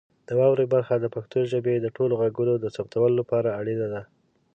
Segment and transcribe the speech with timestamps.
[0.27, 4.01] د واورئ برخه د پښتو ژبې د ټولو غږونو د ثبتولو لپاره اړینه ده.